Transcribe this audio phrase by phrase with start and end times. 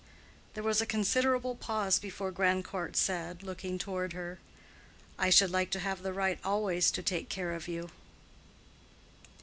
[0.55, 4.39] There was a considerable pause before Grandcourt said, looking toward her,
[5.19, 7.91] "I should like to have the right always to take care of you."